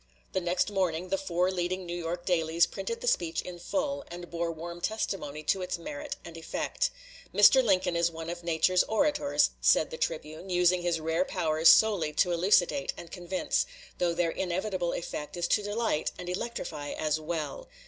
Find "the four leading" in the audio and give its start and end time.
1.09-1.85